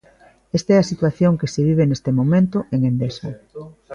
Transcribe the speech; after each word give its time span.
Esta 0.57 0.69
é 0.75 0.77
a 0.79 0.89
situación 0.91 1.37
que 1.39 1.51
se 1.53 1.61
vive 1.69 1.83
neste 1.87 2.11
momento 2.19 2.57
en 2.73 2.79
Endesa. 2.89 3.29